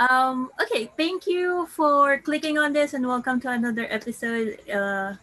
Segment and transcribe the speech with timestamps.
[0.00, 5.16] Um, okay, thank you for clicking on this and welcome to another episode uh,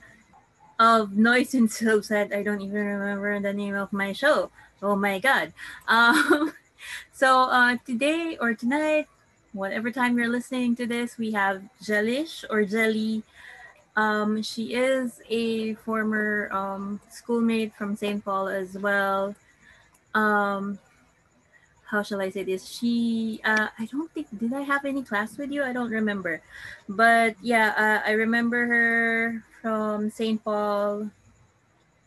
[0.77, 2.31] of Noise and Subset.
[2.31, 4.51] I don't even remember the name of my show.
[4.83, 5.53] Oh my god.
[5.87, 6.53] Um,
[7.11, 9.07] so uh, today or tonight,
[9.53, 13.23] whatever time you're listening to this, we have Jellish or Jelly.
[13.97, 18.23] Um, she is a former um, schoolmate from St.
[18.23, 19.35] Paul as well.
[20.13, 20.77] Um,
[21.83, 22.69] how shall I say this?
[22.69, 25.63] She, uh, I don't think, did I have any class with you?
[25.63, 26.41] I don't remember.
[26.87, 30.43] But yeah, uh, I remember her from St.
[30.43, 31.09] Paul.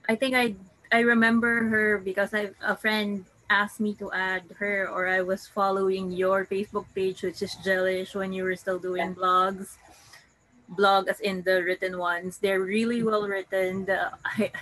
[0.09, 0.55] I think I,
[0.93, 5.49] I remember her because I, a friend asked me to add her or I was
[5.49, 9.75] following your Facebook page, which is Jellish when you were still doing blogs.
[10.71, 12.39] Blog as in the written ones.
[12.39, 13.85] They're really well written.
[13.85, 14.53] The, I,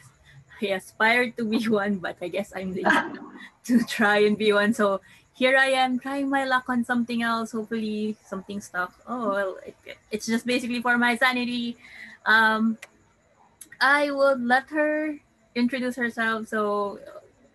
[0.60, 2.88] I aspired to be one, but I guess I'm lazy
[3.64, 4.74] to try and be one.
[4.74, 5.00] So
[5.38, 7.52] here I am trying my luck on something else.
[7.52, 8.92] Hopefully something stuck.
[9.06, 9.76] Oh well, it,
[10.10, 11.76] it's just basically for my sanity.
[12.26, 12.76] Um,
[13.80, 15.16] I would let her
[15.54, 16.48] introduce herself.
[16.48, 16.98] So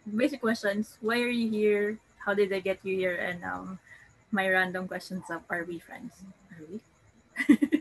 [0.08, 2.00] basic questions: Why are you here?
[2.24, 3.20] How did I get you here?
[3.20, 3.80] And um,
[4.32, 6.24] my random questions of: Are we friends?
[6.56, 6.80] Are we?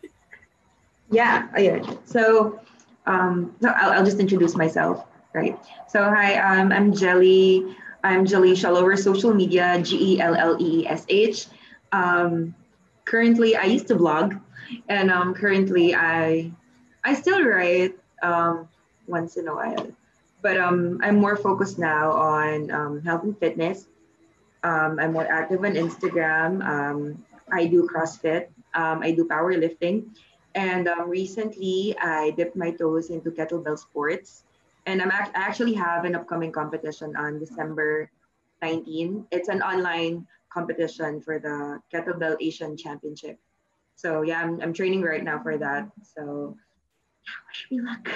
[1.13, 1.95] yeah, yeah.
[2.05, 2.61] So,
[3.07, 5.59] um, no, I'll, I'll just introduce myself right?
[5.89, 7.77] So hi, um, I'm Jelly.
[8.05, 11.47] I'm Jellesh all over social media, G E L L E E S H.
[11.93, 12.55] Um,
[13.05, 14.35] currently, I used to blog,
[14.89, 16.51] and um, currently I
[17.05, 18.69] I still write um,
[19.07, 19.89] once in a while,
[20.43, 23.87] but um, I'm more focused now on um, health and fitness.
[24.65, 26.63] Um, I'm more active on Instagram.
[26.65, 28.47] Um, I do CrossFit.
[28.75, 30.07] Um, I do powerlifting,
[30.55, 34.45] and um, recently I dipped my toes into kettlebell sports
[34.87, 38.11] and I'm act- I actually have an upcoming competition on December
[38.63, 39.27] 19.
[39.31, 43.39] It's an online competition for the Kettlebell Asian Championship.
[43.97, 45.89] So yeah, I'm, I'm training right now for that.
[46.03, 46.57] So
[47.25, 48.09] yeah, wish me luck.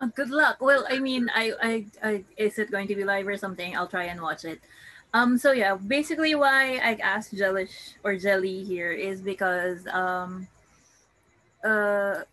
[0.00, 0.60] Uh, good luck.
[0.60, 3.76] Well, I mean, I, I, I, is it going to be live or something?
[3.76, 4.60] I'll try and watch it.
[5.14, 10.48] Um, so yeah, basically why I asked Jellish or Jelly here is because um,
[11.66, 12.24] uh,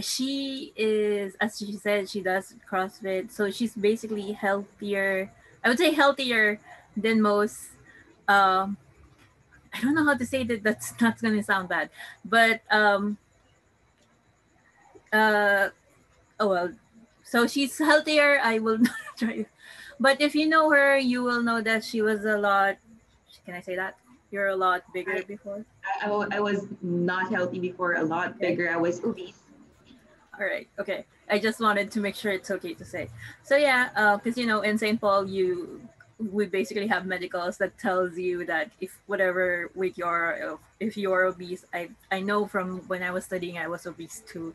[0.00, 3.30] she is as she said she does crossfit.
[3.30, 5.30] So she's basically healthier
[5.64, 6.60] i would say healthier
[6.96, 7.70] than most
[8.28, 8.76] um
[9.72, 11.90] i don't know how to say that that's not gonna sound bad
[12.24, 13.18] but um
[15.12, 15.68] uh
[16.38, 16.72] oh well
[17.22, 19.46] so she's healthier i will not try
[19.98, 22.76] but if you know her you will know that she was a lot
[23.44, 23.96] can i say that?
[24.30, 25.64] You're a lot bigger I, before
[26.02, 29.40] I, I was not healthy before a lot bigger i was obese
[30.40, 30.66] all right.
[30.78, 31.04] Okay.
[31.28, 33.10] I just wanted to make sure it's okay to say.
[33.42, 34.98] So yeah, because uh, you know in St.
[34.98, 35.82] Paul you
[36.18, 41.12] we basically have medicals that tells you that if whatever weight you are, if you
[41.12, 44.54] are obese, I I know from when I was studying I was obese too.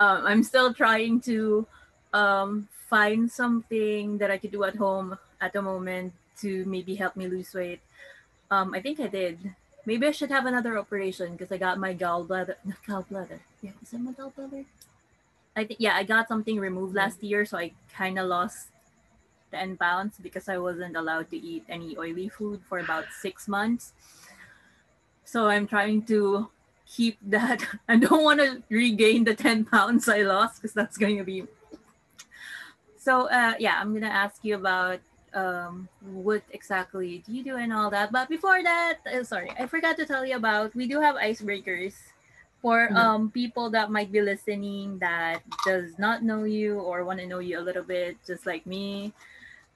[0.00, 1.66] Um, I'm still trying to
[2.12, 7.16] um, find something that I could do at home at the moment to maybe help
[7.16, 7.80] me lose weight.
[8.50, 9.54] Um, I think I did
[9.88, 12.56] Maybe I should have another operation because I got my gallbladder.
[12.66, 13.40] Not gallbladder.
[13.62, 14.66] Yeah, is it my gallbladder?
[15.56, 18.68] I think yeah, I got something removed last year, so I kind of lost
[19.50, 23.94] 10 pounds because I wasn't allowed to eat any oily food for about six months.
[25.24, 26.50] So I'm trying to
[26.84, 27.64] keep that.
[27.88, 31.44] I don't want to regain the 10 pounds I lost because that's going to be.
[32.98, 35.00] So uh, yeah, I'm gonna ask you about
[35.34, 38.12] um, what exactly do you do and all that.
[38.12, 41.94] But before that, uh, sorry, I forgot to tell you about we do have icebreakers
[42.60, 42.96] for mm-hmm.
[42.96, 47.38] um, people that might be listening that does not know you or want to know
[47.38, 49.12] you a little bit, just like me.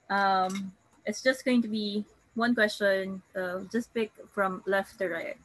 [0.09, 0.71] Um,
[1.05, 2.05] it's just going to be
[2.35, 3.21] one question.
[3.35, 5.37] Uh, just pick from left to right,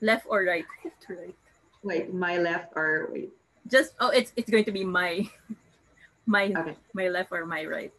[0.00, 0.66] left or right.
[0.84, 1.36] Left to right.
[1.82, 3.30] Wait, my left or wait.
[3.66, 5.28] Just oh, it's it's going to be my
[6.26, 6.76] my okay.
[6.94, 7.92] my left or my right.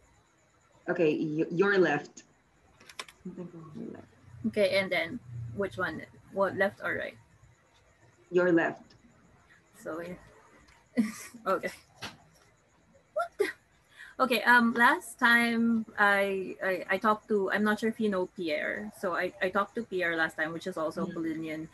[0.88, 1.10] Okay,
[1.50, 2.24] your left.
[4.46, 5.18] Okay, and then
[5.56, 6.02] which one?
[6.32, 7.16] What left or right?
[8.30, 8.94] Your left.
[9.80, 10.20] So yeah.
[11.46, 11.70] okay.
[13.14, 13.48] What the?
[14.20, 18.26] Okay, um last time I, I I talked to I'm not sure if you know
[18.36, 18.92] Pierre.
[19.00, 21.16] So I, I talked to Pierre last time, which is also mm-hmm.
[21.16, 21.68] Paulinian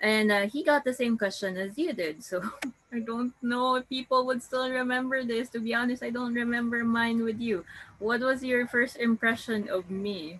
[0.00, 2.42] and uh, he got the same question as you did so
[2.92, 6.84] i don't know if people would still remember this to be honest i don't remember
[6.84, 7.64] mine with you
[7.98, 10.38] what was your first impression of me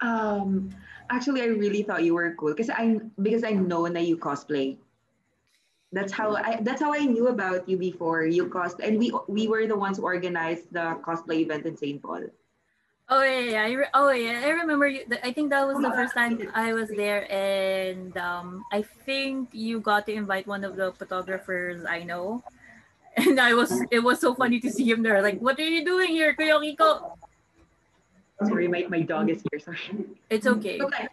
[0.00, 0.70] um
[1.10, 4.76] actually i really thought you were cool because i because i know that you cosplay
[5.94, 9.46] that's how I that's how I knew about you before you cost and we we
[9.46, 12.02] were the ones who organized the cosplay event in St.
[12.02, 12.26] Paul.
[13.08, 13.62] Oh yeah, yeah.
[13.62, 15.04] I re- oh yeah, I remember you.
[15.22, 19.80] I think that was the first time I was there, and um, I think you
[19.80, 22.42] got to invite one of the photographers I know,
[23.16, 23.76] and I was.
[23.90, 25.20] It was so funny to see him there.
[25.20, 27.12] Like, what are you doing here, Kuya Kiko?
[28.42, 29.60] Sorry, my, my dog is here.
[29.60, 30.06] Sorry.
[30.30, 30.80] It's okay.
[30.80, 31.08] okay.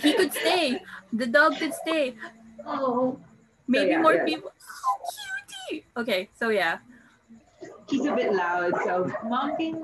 [0.00, 0.80] he could stay.
[1.12, 2.14] The dog could stay.
[2.64, 3.18] Oh.
[3.66, 4.24] Maybe yeah, more yeah.
[4.24, 4.50] people.
[4.50, 4.96] Oh,
[5.68, 5.84] cutie.
[5.96, 6.78] Okay, so yeah.
[7.88, 9.82] He's a bit loud, so mom can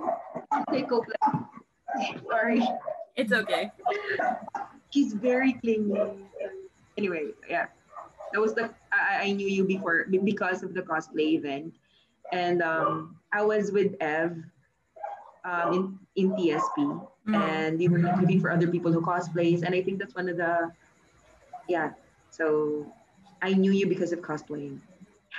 [0.71, 1.07] take over.
[2.29, 2.63] Sorry.
[3.17, 3.71] It's okay.
[4.91, 6.01] He's very clingy.
[6.99, 7.67] Anyway, yeah.
[8.33, 11.75] That was the I, I knew you before because of the cosplay event.
[12.33, 14.43] And um I was with Ev
[15.45, 17.35] um in, in TSP Mm.
[17.37, 20.37] and we were looking for other people who cosplays and I think that's one of
[20.37, 20.71] the
[21.69, 21.97] yeah.
[22.29, 22.85] So
[23.41, 24.81] I knew you because of cosplaying.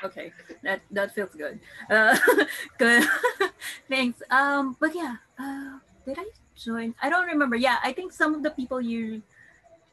[0.04, 0.34] Okay,
[0.64, 1.60] that that feels good.
[1.90, 2.18] Uh,
[2.78, 3.04] good.
[3.90, 4.22] Thanks.
[4.30, 6.26] Um, but yeah, uh, did I
[6.56, 6.94] join?
[7.02, 7.56] I don't remember.
[7.56, 9.22] Yeah, I think some of the people you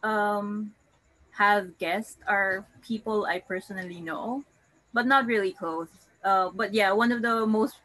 [0.02, 0.74] um
[1.32, 4.44] have guests are people I personally know,
[4.92, 5.88] but not really close.
[6.24, 7.76] Uh, but yeah, one of the most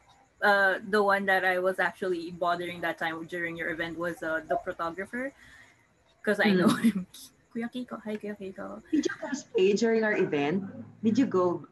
[0.42, 4.42] uh the one that I was actually bothering that time during your event was uh,
[4.48, 5.34] the photographer
[6.22, 6.58] because I Mm.
[6.66, 7.08] know him.
[7.56, 8.81] Kuya Kiko, hi Kuya Kiko.
[8.92, 10.66] Did you cosplay during our event?
[11.04, 11.66] Did you go?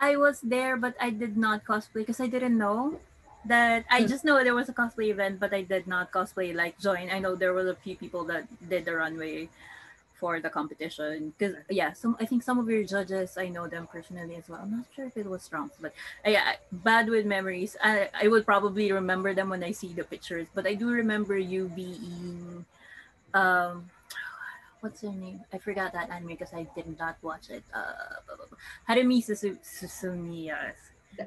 [0.00, 3.00] I was there, but I did not cosplay because I didn't know
[3.44, 3.84] that.
[3.90, 4.06] I Hmm.
[4.06, 7.10] just know there was a cosplay event, but I did not cosplay like join.
[7.10, 9.48] I know there were a few people that did the runway
[10.14, 13.86] for the competition because yeah, some I think some of your judges I know them
[13.86, 14.60] personally as well.
[14.62, 17.76] I'm not sure if it was strong, but yeah, bad with memories.
[17.82, 21.38] I I would probably remember them when I see the pictures, but I do remember
[21.38, 22.66] you being
[23.34, 23.90] um
[24.80, 25.40] what's her name?
[25.52, 27.62] I forgot that anime because I did not watch it.
[27.74, 27.92] Uh.
[28.88, 30.72] Haruhi Susu- Suzumiya.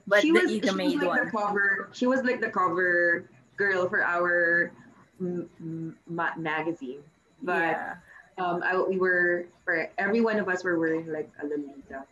[0.08, 1.26] But she the was, she was like one.
[1.26, 1.90] the cover.
[1.92, 3.26] She was like the cover
[3.58, 4.72] girl for our
[5.20, 5.98] m- m-
[6.38, 7.04] magazine.
[7.44, 7.96] But yeah.
[8.38, 12.06] um, I, we were for every one of us were wearing like a Lolita.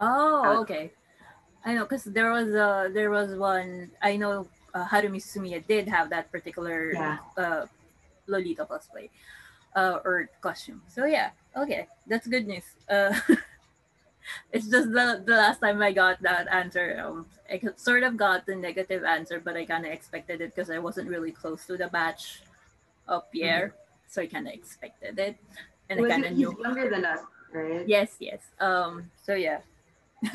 [0.00, 0.90] Oh, Uh, okay.
[1.64, 3.90] I know because there was a there was one.
[4.02, 7.18] I know uh, Haruhi Suzumiya did have that particular Yeah.
[7.36, 7.66] uh,
[8.26, 9.08] Lolita cosplay
[9.74, 10.82] uh, or costume.
[10.88, 12.64] So yeah, okay, that's good news.
[12.88, 13.14] Uh,
[14.52, 18.46] it's just the the last time I got that answer, um, I sort of got
[18.46, 21.76] the negative answer, but I kind of expected it because I wasn't really close to
[21.76, 22.42] the batch
[23.08, 23.74] of Pierre,
[24.08, 25.36] so I kind of expected it,
[25.88, 26.56] and I Was kind of he's knew.
[26.62, 27.20] younger than us,
[27.52, 27.86] right?
[27.86, 28.40] Yes, yes.
[28.60, 29.10] Um.
[29.22, 29.60] So yeah.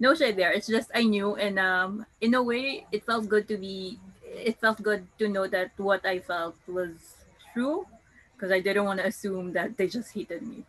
[0.00, 0.52] no shade there.
[0.52, 3.98] It's just I knew, and um, in a way, it felt good to be.
[4.24, 7.22] It felt good to know that what I felt was
[7.52, 7.86] true,
[8.42, 10.64] because I didn't want to assume that they just hated me.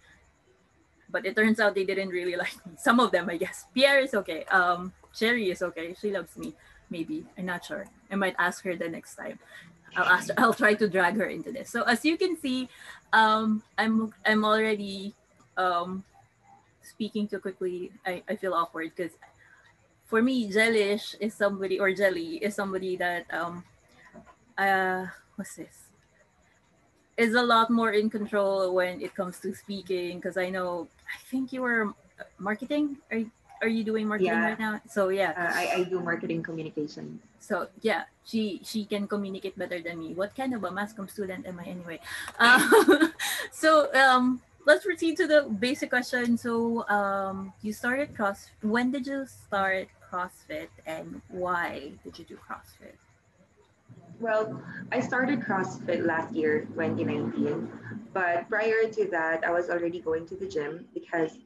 [1.09, 2.73] But it turns out they didn't really like me.
[2.77, 3.65] Some of them, I guess.
[3.73, 4.45] Pierre is okay.
[4.45, 5.95] Um, Cherry is okay.
[5.99, 6.53] She loves me.
[6.91, 7.87] Maybe I'm not sure.
[8.11, 9.39] I might ask her the next time.
[9.97, 10.29] I'll ask.
[10.37, 11.71] I'll try to drag her into this.
[11.71, 12.69] So as you can see,
[13.11, 15.15] um, I'm I'm already
[15.57, 16.03] um
[16.83, 19.17] speaking too quickly, I, I feel awkward because
[20.05, 23.63] for me, Jellish is somebody or Jelly is somebody that um
[24.59, 25.82] uh what's this?
[27.23, 31.17] Is a lot more in control when it comes to speaking because I know I
[31.31, 32.99] think you were uh, marketing.
[33.15, 33.23] Are
[33.63, 34.51] are you doing marketing Yeah.
[34.51, 34.83] right now?
[34.91, 35.31] So yeah.
[35.31, 37.23] Uh, I, I do marketing communication.
[37.39, 40.11] So yeah, she she can communicate better than me.
[40.11, 42.03] What kind of a masscom student am I anyway?
[42.43, 43.15] Um,
[43.55, 46.35] so um, let's proceed to the basic question.
[46.35, 48.51] So um, you started cross.
[48.59, 52.99] When did you start CrossFit, and why did you do CrossFit?
[54.23, 54.63] Well,
[54.93, 57.67] I started CrossFit last year, 2019.
[58.13, 61.39] But prior to that, I was already going to the gym because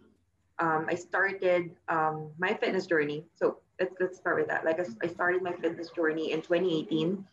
[0.60, 3.26] um, I started um, my fitness journey.
[3.34, 4.64] So let's, let's start with that.
[4.64, 7.26] Like I, started my fitness journey in 2018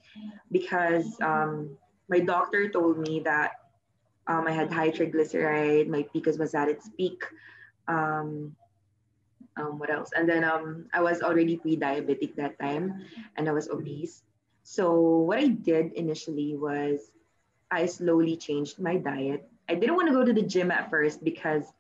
[0.50, 1.76] because um,
[2.08, 3.60] my doctor told me that
[4.26, 7.22] um, I had high triglyceride, my PCOS was at its peak.
[7.86, 8.56] Um,
[9.58, 10.08] um, what else?
[10.16, 13.04] And then um, I was already pre-diabetic that time,
[13.36, 14.22] and I was obese.
[14.64, 17.12] So what I did initially was
[17.70, 19.48] I slowly changed my diet.
[19.68, 21.72] I didn't want to go to the gym at first because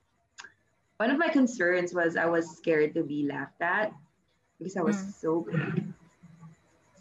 [0.98, 3.92] one of my concerns was I was scared to be laughed at
[4.58, 5.12] because I was Mm.
[5.20, 5.92] so big.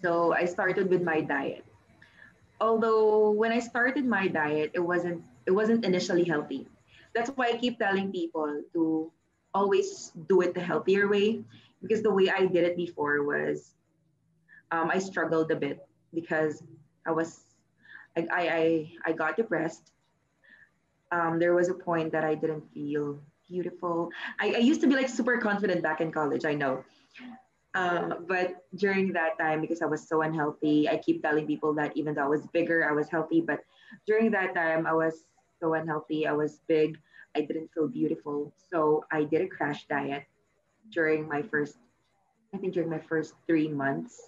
[0.01, 1.65] So I started with my diet.
[2.61, 6.67] Although when I started my diet, it wasn't it wasn't initially healthy.
[7.15, 9.05] That's why I keep telling people to
[9.51, 11.43] always do it the healthier way
[11.81, 13.75] because the way I did it before was
[14.73, 16.63] um, I struggled a bit because
[17.05, 17.45] I was
[18.17, 19.91] I I, I, got depressed.
[21.11, 24.09] um, there was a point that I didn't feel beautiful.
[24.39, 26.83] I, I used to be like super confident back in college, I know.
[27.75, 31.91] Uh, but during that time, because I was so unhealthy, I keep telling people that
[31.95, 33.41] even though I was bigger, I was healthy.
[33.41, 33.61] But
[34.05, 35.25] during that time, I was
[35.59, 36.25] so unhealthy.
[36.27, 36.97] I was big.
[37.35, 38.53] I didn't feel beautiful.
[38.69, 40.25] So I did a crash diet
[40.91, 41.77] during my first,
[42.53, 44.21] I think during my first three months.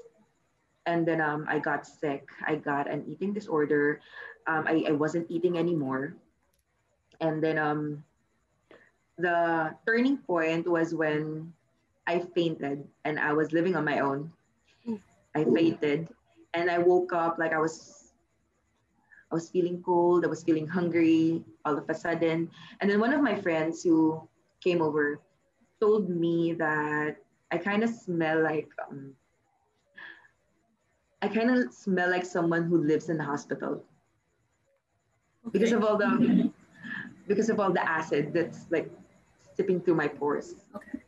[0.86, 2.30] And then um, I got sick.
[2.46, 4.02] I got an eating disorder.
[4.48, 6.16] Um, I, I wasn't eating anymore.
[7.22, 8.04] And then um,
[9.18, 11.54] the turning point was when
[12.08, 14.32] I fainted and I was living on my own.
[15.36, 16.08] I fainted
[16.54, 18.14] and I woke up like I was
[19.32, 22.50] I was feeling cold, I was feeling hungry all of a sudden.
[22.80, 24.22] And then one of my friends who
[24.64, 25.20] came over
[25.82, 27.18] told me that
[27.52, 29.12] I kind of smell like um,
[31.26, 33.82] I kind of smell like someone who lives in the hospital
[35.48, 35.58] okay.
[35.58, 36.52] because of all the
[37.28, 38.92] because of all the acid that's like
[39.58, 40.54] sipping through my pores.
[40.76, 41.02] Okay.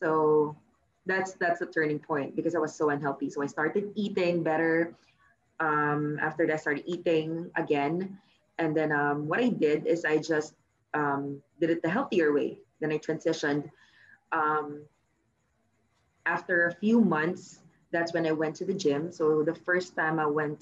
[0.00, 0.56] So
[1.04, 3.28] that's that's a turning point because I was so unhealthy.
[3.28, 4.96] So I started eating better.
[5.60, 8.16] Um, after that, I started eating again,
[8.58, 10.54] and then um, what I did is I just
[10.94, 12.60] um, did it the healthier way.
[12.80, 13.68] Then I transitioned.
[14.32, 14.88] Um,
[16.24, 17.60] after a few months,
[17.94, 19.12] that's when I went to the gym.
[19.12, 20.60] So the first time I went,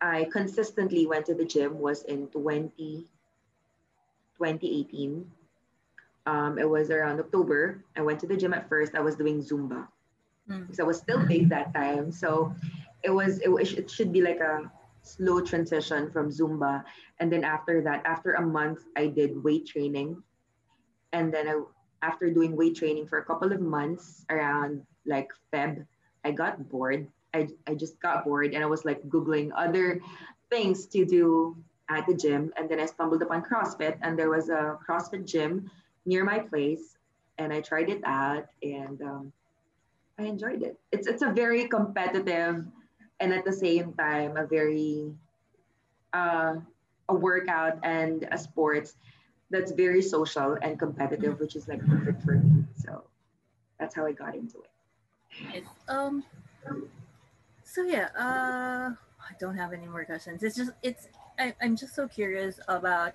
[0.00, 3.08] I consistently went to the gym was in 20,
[4.38, 5.30] 2018
[6.26, 7.82] um, it was around October.
[7.96, 8.94] I went to the gym at first.
[8.94, 9.88] I was doing Zumba
[10.48, 10.60] mm.
[10.62, 12.12] because I was still big that time.
[12.12, 12.54] So
[13.02, 14.70] it was it, it should be like a
[15.02, 16.84] slow transition from Zumba.
[17.18, 20.22] And then after that, after a month, I did weight training.
[21.12, 21.62] And then I,
[22.02, 25.86] after doing weight training for a couple of months, around like Feb,
[26.24, 27.06] I got bored.
[27.32, 30.00] I, I just got bored and I was like Googling other
[30.50, 31.56] things to do
[31.88, 32.52] at the gym.
[32.56, 35.70] And then I stumbled upon CrossFit and there was a CrossFit gym
[36.06, 36.96] near my place
[37.38, 39.32] and I tried it out and um,
[40.18, 40.78] I enjoyed it.
[40.92, 42.64] It's it's a very competitive
[43.20, 45.12] and at the same time a very
[46.12, 46.56] uh,
[47.08, 48.94] a workout and a sports
[49.50, 52.64] that's very social and competitive, which is like perfect for me.
[52.76, 53.04] So
[53.78, 54.69] that's how I got into it.
[55.88, 56.24] Um.
[57.64, 58.08] So yeah.
[58.16, 58.94] Uh.
[59.20, 60.42] I don't have any more questions.
[60.42, 61.08] It's just it's.
[61.38, 63.14] I, I'm just so curious about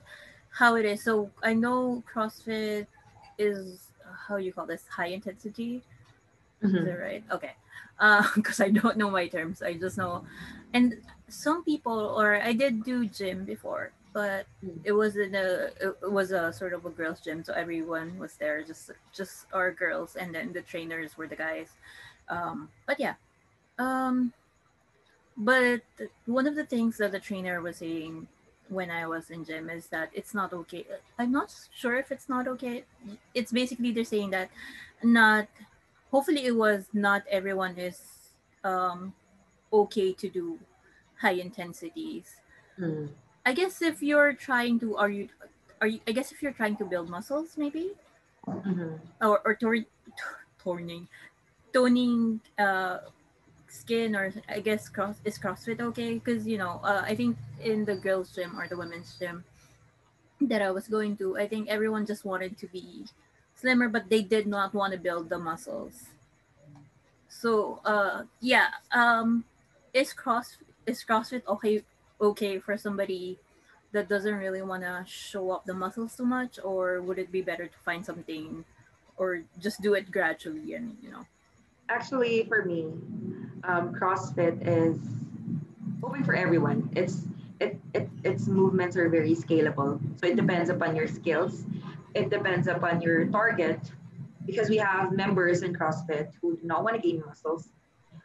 [0.50, 1.04] how it is.
[1.04, 2.88] So I know CrossFit
[3.38, 3.92] is
[4.28, 5.84] how you call this high intensity.
[6.64, 6.78] Mm-hmm.
[6.78, 7.24] Is it right?
[7.32, 7.52] Okay.
[8.36, 9.62] Because uh, I don't know my terms.
[9.62, 10.26] I just know,
[10.74, 10.96] and
[11.28, 14.78] some people, or I did do gym before, but mm.
[14.84, 18.36] it was in a it was a sort of a girls' gym, so everyone was
[18.36, 21.70] there, just just our girls, and then the trainers were the guys.
[22.30, 23.16] Um, but yeah,
[23.78, 24.34] um,
[25.38, 25.82] but
[26.26, 28.28] one of the things that the trainer was saying
[28.70, 30.86] when I was in gym is that it's not okay.
[31.20, 32.84] I'm not sure if it's not okay.
[33.34, 34.50] It's basically they're saying that
[35.04, 35.48] not
[36.12, 38.02] hopefully it was not everyone is
[38.64, 39.14] um
[39.72, 40.60] okay to do
[41.20, 42.38] high intensities.
[42.80, 43.10] Mm.
[43.46, 45.30] I guess if you're trying to are you
[45.82, 47.92] are you I guess if you're trying to build muscles maybe
[48.48, 48.96] mm-hmm.
[49.22, 49.86] or or tor-
[50.64, 51.08] toning
[51.76, 53.00] toning uh
[53.68, 56.14] skin or I guess cross is CrossFit okay?
[56.16, 59.44] Because you know, uh, I think in the girls' gym or the women's gym
[60.40, 63.04] that I was going to, I think everyone just wanted to be
[63.56, 66.08] slimmer, but they did not want to build the muscles.
[67.28, 69.44] So uh, yeah, um,
[69.94, 71.84] is cross is CrossFit okay
[72.22, 73.38] okay for somebody
[73.92, 77.42] that doesn't really want to show up the muscles too much, or would it be
[77.42, 78.64] better to find something,
[79.18, 81.26] or just do it gradually and you know?
[81.90, 82.88] Actually, for me,
[83.64, 84.98] um, CrossFit is
[86.04, 86.90] open for everyone.
[86.96, 87.28] It's
[87.60, 90.00] it, it its movements are very scalable.
[90.20, 91.64] So it depends upon your skills.
[92.14, 93.80] It depends upon your target
[94.46, 97.70] because we have members in CrossFit who do not want to gain muscles.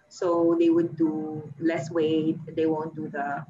[0.09, 2.39] So they would do less weight.
[2.57, 3.45] They won't do the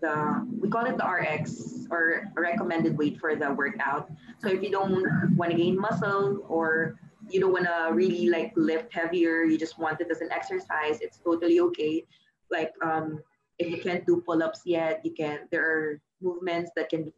[0.00, 4.10] the we call it the RX or recommended weight for the workout.
[4.38, 6.98] So if you don't want to gain muscle or
[7.30, 11.00] you don't want to really like lift heavier you just want it as an exercise
[11.00, 12.04] it's totally okay.
[12.50, 13.20] Like um
[13.58, 17.12] if you can't do pull-ups yet you can there are movements that can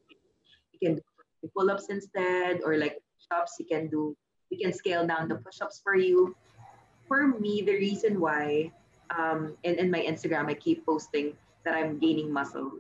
[0.73, 4.17] you can do pull-ups instead or like push-ups you can do
[4.51, 6.37] we can scale down the push-ups for you.
[7.09, 8.73] For me the reason why
[9.11, 11.35] um in, in my instagram i keep posting
[11.65, 12.73] that i'm gaining muscle.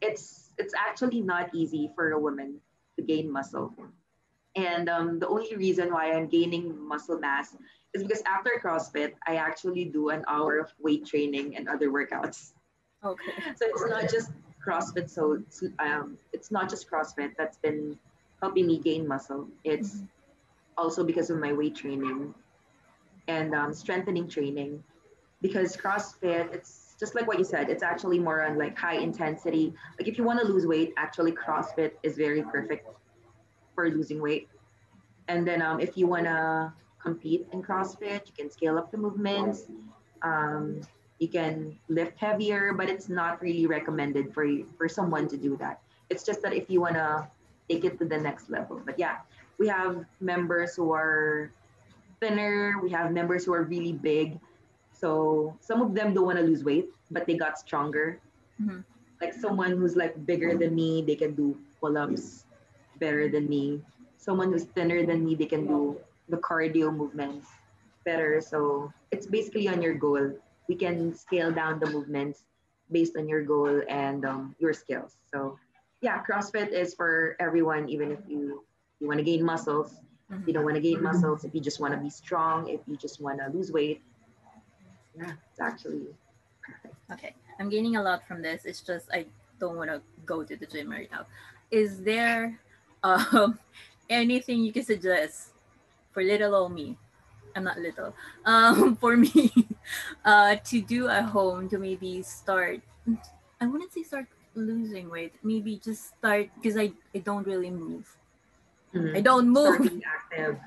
[0.00, 2.60] It's it's actually not easy for a woman
[2.96, 3.74] to gain muscle
[4.56, 7.56] and um, the only reason why I'm gaining muscle mass
[7.94, 12.52] is because after CrossFit, I actually do an hour of weight training and other workouts.
[13.04, 13.32] Okay.
[13.56, 14.30] So it's not just
[14.64, 17.98] CrossFit, so it's, um, it's not just CrossFit that's been
[18.42, 19.48] helping me gain muscle.
[19.64, 20.08] It's Mhm.
[20.76, 22.34] also because of my weight training
[23.28, 24.82] and um, strengthening training.
[25.42, 29.74] Because CrossFit, it's just like what you said, it's actually more on like high intensity.
[29.98, 32.86] Like if you want to lose weight, actually CrossFit is very perfect
[33.80, 34.48] for losing weight.
[35.28, 38.98] And then um, if you want to compete in CrossFit, you can scale up the
[38.98, 39.72] movements.
[40.20, 40.82] Um,
[41.18, 45.56] you can lift heavier, but it's not really recommended for you, for someone to do
[45.64, 45.80] that.
[46.10, 47.26] It's just that if you want to
[47.70, 48.82] take it to the next level.
[48.84, 49.24] But yeah,
[49.56, 51.50] we have members who are
[52.20, 54.38] thinner, we have members who are really big.
[54.92, 58.20] So some of them don't want to lose weight, but they got stronger.
[58.60, 58.84] Mhm.
[59.22, 62.44] Like someone who's like bigger than me, they can do pull-ups
[63.00, 63.82] better than me.
[64.18, 65.96] Someone who's thinner than me, they can do
[66.28, 67.48] the cardio movements
[68.04, 68.40] better.
[68.40, 70.32] So it's basically on your goal.
[70.68, 72.44] We can scale down the movements
[72.92, 75.16] based on your goal and um, your skills.
[75.32, 75.58] So
[76.00, 78.64] yeah, CrossFit is for everyone, even if you
[79.00, 79.96] you want to gain muscles.
[80.30, 82.80] If you don't want to gain muscles, if you just want to be strong, if
[82.86, 84.00] you just want to lose weight.
[85.16, 86.06] Yeah, it's actually
[86.62, 86.94] perfect.
[87.12, 88.64] Okay, I'm gaining a lot from this.
[88.64, 89.26] It's just I
[89.58, 91.26] don't want to go to the gym right now.
[91.70, 92.60] Is there
[93.02, 93.58] um,
[94.10, 95.50] anything you can suggest
[96.12, 96.96] for little old me?
[97.56, 98.14] I'm not little.
[98.46, 99.52] Um, for me,
[100.24, 102.80] uh, to do at home to maybe start.
[103.60, 105.34] I wouldn't say start losing weight.
[105.42, 108.06] Maybe just start because I, I don't really move.
[108.94, 109.16] Mhm.
[109.16, 109.76] I don't move.
[109.76, 110.58] Start being active.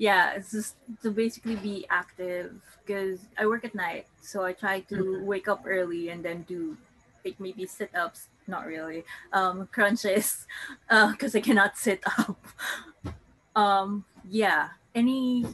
[0.00, 4.80] yeah it's just to basically be active because i work at night so i try
[4.88, 5.22] to Mhm.
[5.28, 6.76] wake up early and then do
[7.24, 9.04] like maybe sit-ups not really.
[9.32, 10.46] Um crunches
[10.90, 12.38] uh because i cannot sit up.
[13.56, 14.70] Um yeah.
[14.94, 15.46] Any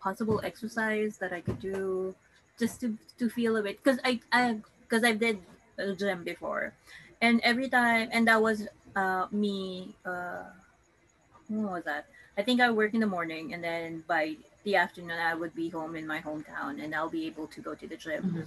[0.00, 2.14] possible exercise that i could do
[2.58, 5.38] just to to feel a bit because i i because i did
[5.78, 6.72] a gym before.
[7.22, 10.44] And every time and that was uh me uh
[11.48, 12.06] what was that?
[12.36, 15.68] I think I work in the morning and then by the afternoon I would be
[15.68, 18.22] home in my hometown and I'll be able to go to the gym.
[18.24, 18.46] Mhm.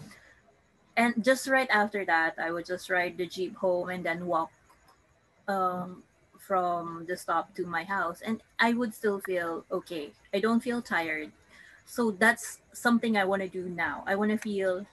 [0.98, 4.50] And just right after that, I would just ride the jeep home and then walk
[5.48, 6.02] um,
[6.40, 10.12] from the stop to my house, and I would still feel okay.
[10.34, 11.32] I don't feel tired,
[11.86, 14.04] so that's something I want to do now.
[14.08, 14.86] I want to feel.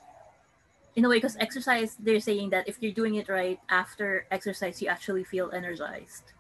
[0.95, 4.81] In a way, because exercise, they're saying that if you're doing it right after exercise,
[4.81, 6.31] you actually feel energized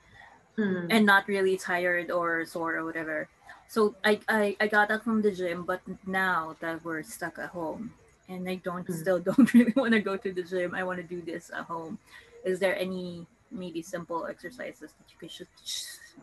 [0.56, 0.86] Mhm.
[0.90, 3.26] and not really tired or sore or whatever.
[3.66, 7.50] So I, I, I got that from the gym, but now that we're stuck at
[7.50, 7.94] home
[8.28, 8.94] and I don't Mhm.
[9.00, 11.64] still don't really want to go to the gym, I want to do this at
[11.64, 11.98] home.
[12.44, 15.48] Is there any maybe simple exercises that you could should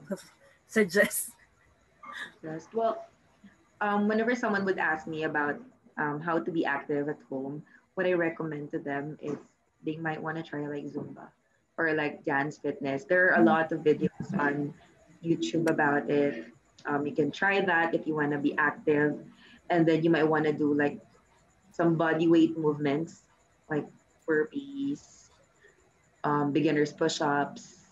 [0.68, 1.32] suggest?
[2.44, 2.68] Yes.
[2.74, 3.06] Well,
[3.80, 5.60] um, whenever someone would ask me about
[5.98, 7.64] um, how to be active at home,
[7.96, 9.38] what I recommend to them is
[9.86, 11.28] they might want to try like Zumba
[11.78, 13.06] or like dance fitness.
[13.06, 14.74] There are a lot of videos on
[15.24, 16.46] YouTube about it.
[16.86, 19.18] Um, you can try that if you want to be active,
[19.70, 21.00] and then you might want to do like
[21.82, 23.26] some body weight movements
[23.68, 23.88] like
[24.30, 25.34] burpees,
[26.24, 27.90] um, beginners push-ups,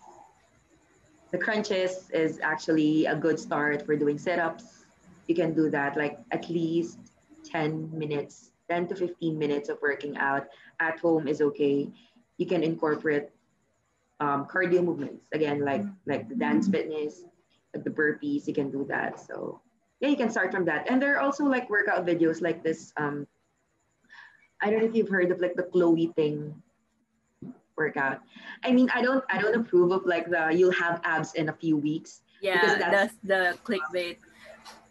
[1.32, 4.86] the crunches is actually a good start for doing sit-ups.
[5.26, 6.98] You can do that like at least
[7.50, 10.46] 10 minutes 10 to 15 minutes of working out
[10.78, 11.90] at home is okay.
[12.38, 13.30] You can incorporate
[14.20, 17.26] um, cardio movements again like like the dance fitness
[17.74, 19.18] like the burpees you can do that.
[19.18, 19.58] So
[19.98, 20.86] yeah you can start from that.
[20.88, 23.26] And there are also like workout videos like this um
[24.62, 26.54] i don't know if you've heard of like the Chloe Ting
[27.76, 28.20] workout.
[28.64, 31.52] I mean i don't i don't approve of like the you'll have abs in a
[31.54, 34.16] few weeks Yeah, that's that's- the clickbait.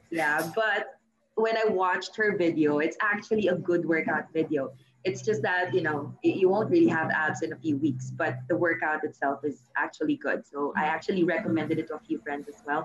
[0.09, 0.97] yeah but
[1.35, 4.71] when i watched her video it's actually a good workout video.
[5.05, 8.33] It's just that you know you won't really have abs in a few weeks but
[8.49, 10.43] the workout itself is actually good.
[10.51, 12.81] So i actually recommended it to a few friends as well.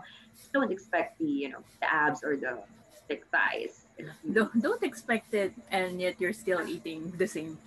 [0.52, 2.52] Don't expect the you know the abs or the
[3.08, 7.26] thick thighs in a few Don't, don't expect it, and yet you're still eating the
[7.26, 7.58] same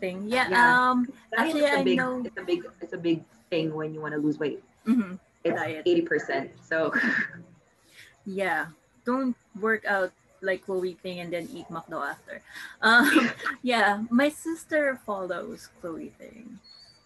[0.00, 0.24] thing.
[0.28, 0.48] Yeah.
[0.50, 0.90] Yeah.
[0.90, 1.06] Um.
[1.30, 2.60] Diet Actually, is a I big, know- It's a big.
[2.80, 4.62] It's a big thing when you want to lose weight.
[4.86, 5.18] mhm.
[5.44, 5.82] It's Diet.
[5.86, 6.50] eighty percent.
[6.62, 6.92] So
[8.26, 8.66] Yeah.
[9.04, 10.10] Don't work out
[10.42, 12.42] like Chloe Ting and then eat McDo after.
[12.82, 13.30] Um,
[13.62, 16.58] yeah, my sister follows Chloe Ting,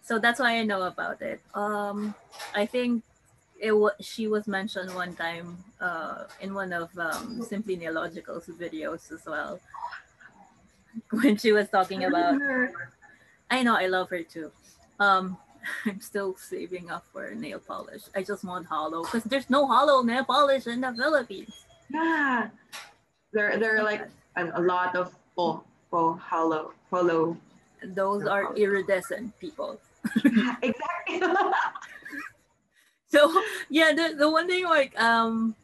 [0.03, 1.41] so that's why I know about it.
[1.55, 2.15] Um,
[2.55, 3.05] I think
[3.61, 9.13] it was she was mentioned one time uh, in one of um, Simply Nailogical's videos
[9.13, 9.61] as well
[11.11, 12.41] when she was talking about
[13.51, 14.51] I know I love her too.
[14.99, 15.37] Um,
[15.87, 18.03] I'm still saving up for nail polish.
[18.15, 21.53] I just want holo because there's no holo nail polish in the Philippines.
[21.91, 22.49] yeah,
[23.33, 27.37] there there are like a, a lot of oh oh holo holo.
[27.83, 29.81] Those are iridescent people.
[30.63, 31.21] exactly.
[33.13, 35.55] so yeah, the the one thing like um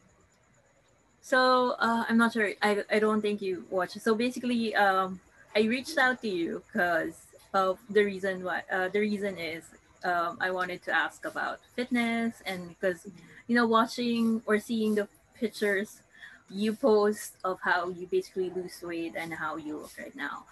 [1.20, 2.52] so uh, I'm not sure.
[2.62, 4.00] I, I don't think you watched.
[4.00, 5.20] So basically, um,
[5.54, 7.14] I reached out to you because
[7.52, 8.62] of the reason why.
[8.70, 9.64] Uh, the reason is
[10.04, 13.06] um, I wanted to ask about fitness and because
[13.48, 16.00] you know watching or seeing the pictures
[16.48, 20.44] you post of how you basically lose weight and how you look right now.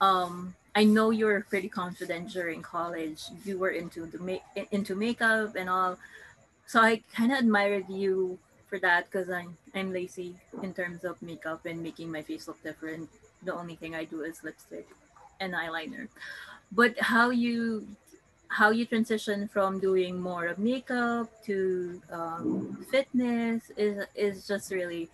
[0.00, 3.22] Um, I know you were pretty confident during college.
[3.44, 5.98] You were into the ma- into makeup and all,
[6.66, 11.20] so I kind of admired you for that because I'm I'm lazy in terms of
[11.22, 13.08] makeup and making my face look different.
[13.42, 14.88] The only thing I do is lipstick
[15.40, 16.08] and eyeliner.
[16.72, 17.86] But how you
[18.48, 25.08] how you transition from doing more of makeup to um, fitness is is just really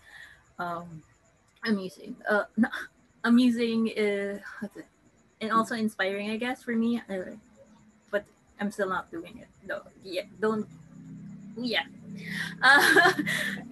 [0.58, 1.02] um,
[1.64, 2.16] amusing.
[2.28, 2.44] Uh,
[3.24, 4.40] amusing is
[5.40, 7.02] and also inspiring, I guess, for me.
[7.10, 7.36] Uh,
[8.10, 8.24] but
[8.60, 9.48] I'm still not doing it.
[9.66, 10.66] No, yeah, don't.
[11.56, 11.84] Yeah.
[12.62, 13.12] Uh,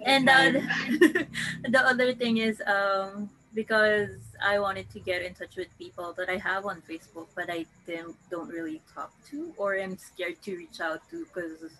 [0.04, 0.50] and uh,
[1.68, 4.10] the other thing is um, because
[4.42, 7.66] I wanted to get in touch with people that I have on Facebook, but I
[7.86, 11.70] don't, don't really talk to, or I'm scared to reach out to because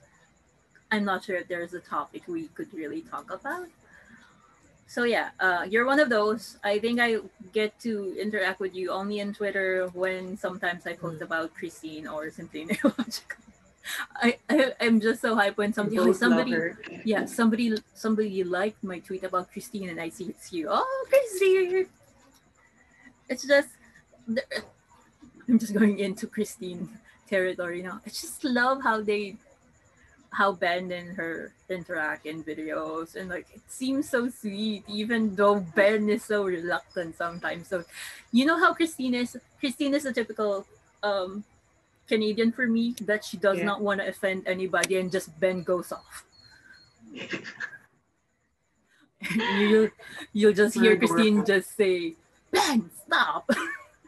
[0.93, 3.67] I'm not sure if there's a topic we could really talk about
[4.91, 6.59] so yeah, uh, you're one of those.
[6.65, 7.19] I think I
[7.53, 11.27] get to interact with you only in Twitter when sometimes I post mm.
[11.27, 13.39] about Christine or simply Nailogical.
[14.17, 16.55] I, I I'm just so hyped when somebody oh, somebody
[17.05, 20.69] yeah somebody somebody liked my tweet about Christine and I see it's you.
[20.71, 21.87] Oh, Christine!
[23.29, 23.69] It's just
[25.49, 26.89] I'm just going into Christine
[27.29, 28.01] territory now.
[28.05, 29.37] I just love how they
[30.33, 35.59] how Ben and her interact in videos and like it seems so sweet even though
[35.75, 37.67] Ben is so reluctant sometimes.
[37.67, 37.85] So
[38.31, 40.67] you know how Christine is Christine is a typical
[41.03, 41.45] um
[42.11, 43.71] Canadian for me that she does yeah.
[43.71, 46.25] not want to offend anybody and just Ben goes off.
[49.35, 49.91] you
[50.33, 52.17] you'll just hear Christine just say,
[52.51, 53.49] Ben, stop.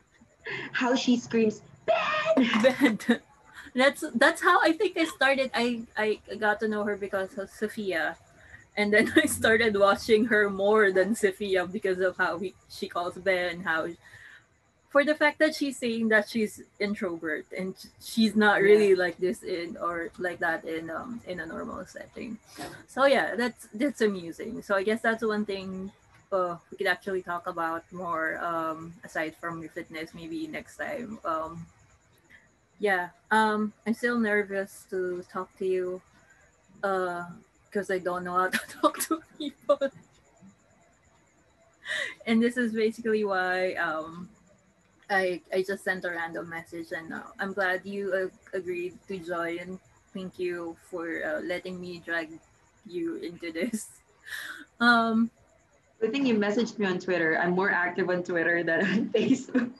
[0.72, 2.48] How she screams, Ben!
[2.98, 2.98] Ben
[3.74, 5.50] that's that's how I think I started.
[5.54, 8.16] I I got to know her because of Safiya,
[8.76, 13.14] and then I started watching her more than Safiya because of how he, she calls
[13.16, 13.60] Ben.
[13.60, 13.88] How
[14.92, 17.74] for the fact that she's saying that she's introvert and
[18.04, 22.38] she's not really like this in or like that in um in a normal setting.
[22.86, 24.60] So yeah, that's that's amusing.
[24.60, 25.90] So I guess that's one thing
[26.32, 31.18] uh, we could actually talk about more um aside from your fitness maybe next time
[31.24, 31.66] um
[32.80, 36.00] yeah um i'm still nervous to talk to you
[36.82, 37.24] uh
[37.68, 39.78] because i don't know how to talk to people
[42.26, 44.28] and this is basically why um
[45.12, 49.18] i i just sent a random message and uh, i'm glad you uh, agreed to
[49.18, 49.78] join
[50.14, 52.28] thank you for uh, letting me drag
[52.86, 54.02] you into this
[54.80, 55.30] um
[56.02, 57.38] I think you messaged me on Twitter.
[57.38, 59.70] I'm more active on Twitter than on Facebook.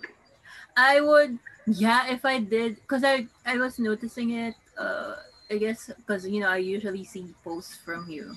[0.76, 4.54] I would yeah, if I did, because I I was noticing it.
[4.78, 5.16] Uh,
[5.50, 8.34] I guess because you know I usually see posts from you,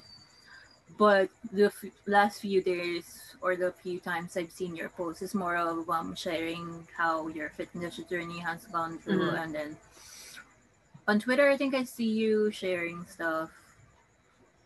[0.97, 5.37] but the f- last few days or the few times I've seen your posts is
[5.37, 9.37] more of um sharing how your fitness journey has gone through, mm-hmm.
[9.37, 9.77] and then
[11.07, 13.53] on Twitter I think I see you sharing stuff.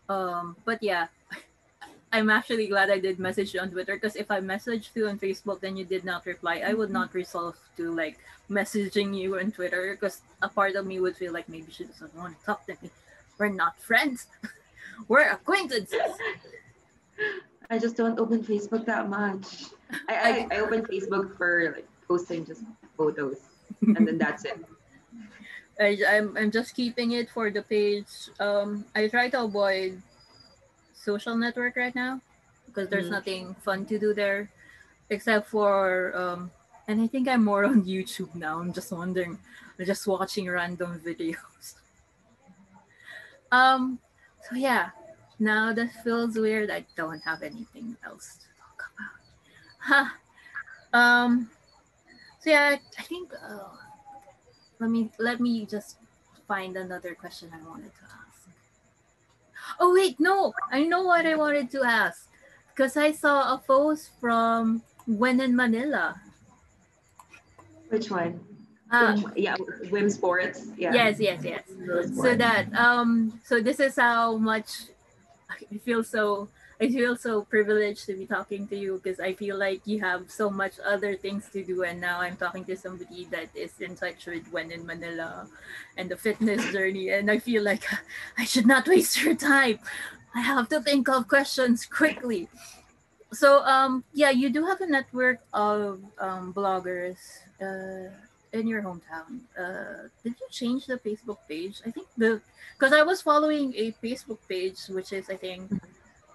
[0.08, 1.12] Um, but yeah,
[2.15, 5.20] I'm actually glad I did message you on Twitter because if I messaged you on
[5.20, 8.15] Facebook then you did not reply, I would not resolve to like
[8.50, 12.15] messaging you on Twitter because a part of me would feel like maybe she doesn't
[12.15, 12.89] want to talk to me.
[13.38, 14.28] We're not friends.
[15.12, 16.15] We're acquaintances.
[17.70, 19.66] I just don't open Facebook that much.
[20.08, 22.64] I, I, I open Facebook for like posting just
[22.98, 23.38] photos
[23.82, 24.58] and then that's it.
[25.80, 28.30] I, I'm, I'm just keeping it for the page.
[28.40, 30.02] Um, I try to avoid
[30.94, 32.20] social network right now
[32.66, 33.12] because there's mm.
[33.12, 34.52] nothing fun to do there
[35.10, 36.52] except for um
[36.88, 38.60] and I think I'm more on YouTube now.
[38.60, 39.38] I'm just wondering,
[39.78, 41.76] I'm just watching random videos.
[43.52, 44.00] Um
[44.50, 44.90] so yeah,
[45.39, 46.69] now that feels weird.
[46.69, 49.17] I don't have anything else to talk about.
[49.80, 50.10] Huh.
[50.93, 51.49] Um
[52.39, 53.75] so yeah, I, think uh,
[54.80, 55.97] let me let me just
[56.47, 58.49] find another question I wanted to ask.
[59.80, 62.30] Oh wait, no, I know what I wanted to ask
[62.71, 66.21] because I saw a post from When in Manila.
[67.89, 68.39] Which one?
[68.89, 69.56] Uh, yeah,
[69.91, 70.71] Wim Sports.
[70.78, 70.93] Yeah.
[70.93, 71.63] Yes, yes, yes.
[72.15, 74.89] So that um, so this is how much
[75.50, 76.50] I feel so
[76.82, 80.32] I feel so privileged to be talking to you because I feel like you have
[80.32, 83.96] so much other things to do, and now I'm talking to somebody that is in
[83.96, 85.48] touch with when in Manila
[85.98, 87.84] and the fitness journey, and I feel like
[88.38, 89.80] I should not waste your time.
[90.34, 92.48] I have to think of questions quickly.
[93.34, 97.18] So, um, yeah, you do have a network of um, bloggers
[97.62, 98.10] uh,
[98.54, 99.42] in your hometown.
[99.58, 101.82] Uh, did you change the Facebook page?
[101.86, 102.42] I think the
[102.78, 105.72] because I was following a Facebook page, which is I think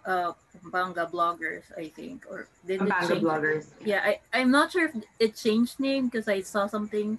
[0.07, 3.25] uh Pampanga bloggers, I think, or did it Pampanga change?
[3.25, 3.67] bloggers.
[3.85, 7.19] Yeah, I, I'm not sure if it changed name because I saw something,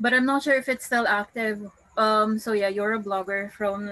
[0.00, 1.70] but I'm not sure if it's still active.
[1.96, 3.90] Um, so yeah, you're a blogger from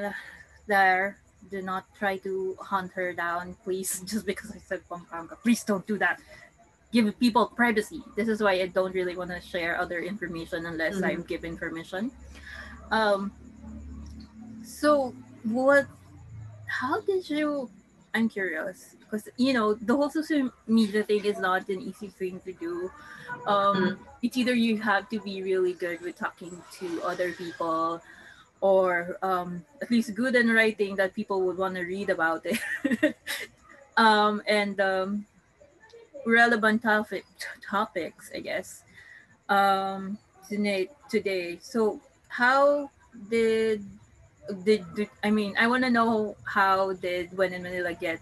[0.67, 1.19] there.
[1.51, 5.37] Do not try to hunt her down, please, just because I said Pampanga.
[5.43, 6.21] Please don't do that.
[6.93, 8.03] Give people privacy.
[8.17, 11.07] This is why I don't really want to share other information unless Mhm.
[11.07, 12.11] I'm given permission.
[12.91, 13.31] Um,
[14.65, 15.87] so what?
[16.67, 17.71] How did you?
[18.15, 22.41] I'm curious because you know the whole social media thing is not an easy thing
[22.43, 22.91] to do.
[23.47, 28.03] Um, It's either you have to be really good with talking to other people,
[28.61, 32.59] or um, at least good in writing that people would want to read about it,
[33.97, 35.25] um, and um,
[36.27, 37.25] relevant topic
[37.69, 38.83] topics, I guess.
[39.49, 41.59] Um, today, today.
[41.61, 42.91] So how
[43.29, 43.85] did
[44.65, 48.21] did, did I mean I want to know how did when in Manila get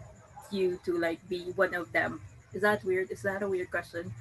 [0.51, 2.21] you to like be one of them?
[2.55, 3.11] Is that weird?
[3.11, 4.13] Is that a weird question?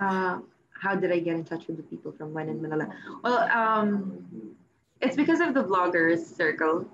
[0.00, 2.88] Uh, how did I get in touch with the people from when in Manila?
[3.22, 4.54] Well, um,
[5.00, 6.86] it's because of the bloggers circle.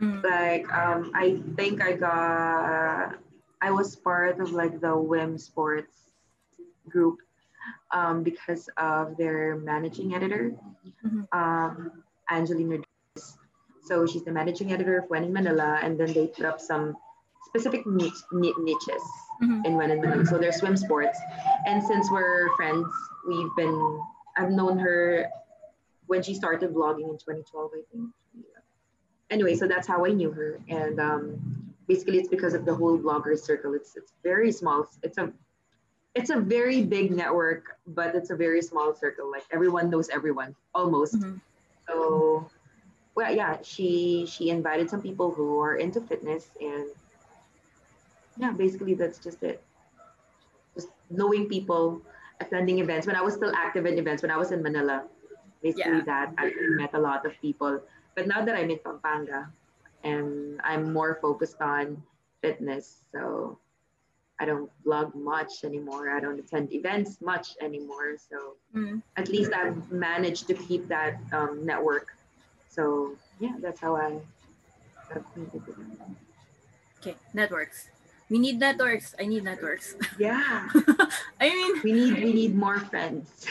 [0.00, 0.22] Mm.
[0.24, 3.18] Like, um, I think I got,
[3.62, 6.12] I was part of like the WIM Sports
[6.88, 7.18] group
[7.92, 10.52] um, because of their managing editor,
[11.04, 11.26] Mhm.
[11.32, 12.82] um, Angelina.
[13.82, 16.96] So she's the managing editor of When in Manila, and then they put up some
[17.46, 19.02] specific niche, ni- niches
[19.42, 19.64] Mhm.
[19.66, 20.24] in When in Manila.
[20.26, 21.18] So there's swim sports,
[21.66, 22.86] and since we're friends,
[23.26, 24.00] we've been.
[24.36, 25.26] I've known her
[26.06, 28.10] when she started blogging in 2012, I think.
[29.28, 32.96] Anyway, so that's how I knew her, and um, basically it's because of the whole
[32.96, 33.74] blogger circle.
[33.74, 34.86] It's it's very small.
[35.02, 35.26] It's a
[36.14, 39.26] it's a very big network, but it's a very small circle.
[39.30, 41.18] Like everyone knows everyone almost.
[41.18, 41.42] Mhm.
[41.90, 42.46] So,
[43.18, 43.90] well, yeah, she
[44.30, 46.86] she invited some people who are into fitness, and
[48.38, 49.58] yeah, basically that's just it.
[50.78, 52.02] Just knowing people,
[52.38, 53.10] attending events.
[53.10, 55.02] When I was still active in events, when I was in Manila,
[55.58, 56.10] basically Yeah.
[56.10, 57.82] that I met a lot of people.
[58.14, 59.50] But now that I'm in Pampanga,
[60.04, 62.02] and I'm more focused on
[62.42, 63.58] fitness, so
[64.40, 66.10] I don't blog much anymore.
[66.16, 68.16] I don't attend events much anymore.
[68.16, 69.02] So Mm.
[69.16, 72.08] at least I've managed to keep that um, network.
[72.68, 74.20] So yeah, that's how I
[75.08, 75.76] got acquainted with.
[77.00, 77.88] Okay, networks.
[78.30, 79.14] We need networks.
[79.18, 79.96] I need networks.
[80.18, 80.68] Yeah,
[81.40, 83.44] I mean, we need we need more friends.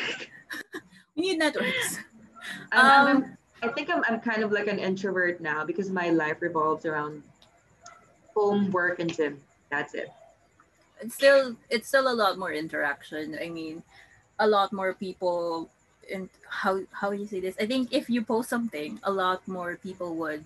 [1.16, 2.00] we need networks.
[2.72, 5.90] I'm, I'm- Um, I'm- I think I'm, I'm kind of like an introvert now because
[5.90, 7.24] my life revolves around
[8.36, 9.40] home, work, and gym.
[9.70, 10.12] That's it.
[11.02, 13.38] It's still it's still a lot more interaction.
[13.42, 13.84] I mean,
[14.40, 15.70] a lot more people
[16.12, 17.56] and how how do you say this?
[17.60, 20.44] I think if you post something, a lot more people would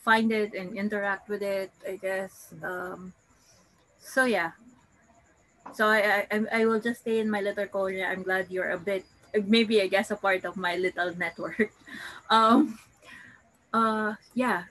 [0.00, 1.70] find it and interact with it.
[1.86, 2.52] I guess.
[2.62, 3.12] Um,
[4.00, 4.52] so yeah.
[5.74, 8.04] So I, I I will just stay in my little corner.
[8.04, 9.04] I'm glad you're a bit
[9.46, 11.72] maybe I guess a part of my little network.
[12.30, 12.78] Um,
[13.72, 14.64] uh, yeah.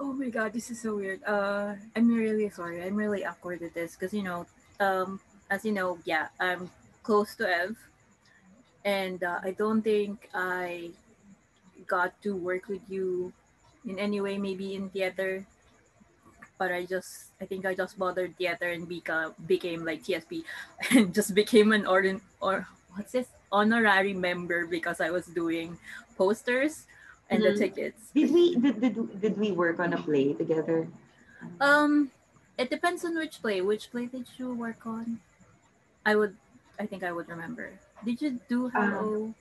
[0.00, 1.22] Oh my god, this is so weird.
[1.22, 2.82] Uh, I'm really sorry.
[2.82, 4.46] I'm really awkward at this because you know,
[4.80, 6.70] um, as you know, yeah, I'm
[7.06, 7.78] close to Ev,
[8.84, 10.90] and uh, I don't think I
[11.86, 13.32] got to work with you
[13.86, 14.36] in any way.
[14.36, 15.46] Maybe in theater,
[16.58, 20.42] but I just I think I just bothered theater and became became like TSP
[20.90, 25.78] and just became an ordin or what's this honorary member because I was doing
[26.18, 26.90] posters
[27.30, 27.58] and the Mhm.
[27.62, 28.10] tickets.
[28.10, 30.90] Did we did, did did we work on a play together?
[31.62, 32.10] Um,
[32.58, 33.62] it depends on which play.
[33.62, 35.22] Which play did you work on?
[36.04, 36.34] I would,
[36.76, 37.70] I think I would remember.
[38.04, 39.32] Did you do Hello?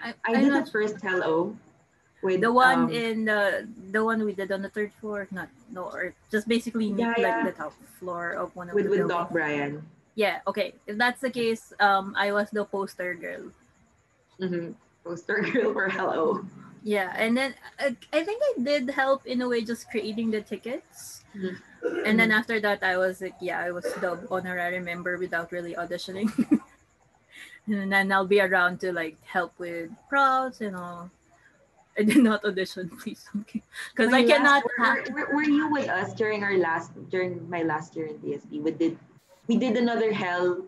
[0.00, 1.54] I, I I'm did not the first hello
[2.24, 5.28] with the one um, in the the one we did on the third floor.
[5.30, 7.44] Not no, or just basically Yeah, like yeah.
[7.44, 9.08] the top floor of one of with the with.
[9.12, 9.84] Doc Brian.
[10.14, 10.40] Yeah.
[10.46, 10.74] Okay.
[10.86, 13.52] If that's the case, um, I was the poster girl.
[14.40, 14.72] Mm-hmm.
[15.04, 16.44] Poster girl for hello.
[16.82, 20.40] Yeah, and then uh, I think I did help in a way just creating the
[20.40, 21.24] tickets.
[21.36, 21.56] Mhm.
[22.04, 25.74] And then after that, I was like, yeah, I was the honorary member without really
[25.74, 26.28] auditioning.
[27.66, 31.10] and then I'll be around to like help with props and all.
[31.98, 33.28] I did not audition, please,
[33.92, 34.64] because I cannot.
[34.78, 38.62] were, were, were you with us during our last during my last year in TSP?
[38.62, 38.98] We did
[39.50, 40.62] we did another hell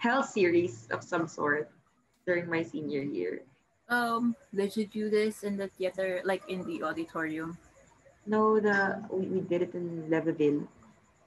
[0.00, 1.68] hell series of some sort
[2.24, 3.44] during my senior year.
[3.92, 7.60] um, did you do this in the theater, like in the auditorium?
[8.24, 10.64] No, the we, we did it in Leverville.